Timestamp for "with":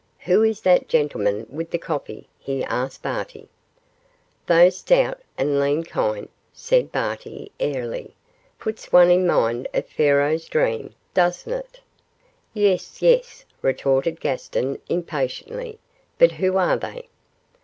1.47-1.69